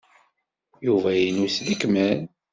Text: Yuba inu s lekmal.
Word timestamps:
Yuba 0.85 1.09
inu 1.27 1.47
s 1.55 1.57
lekmal. 1.65 2.19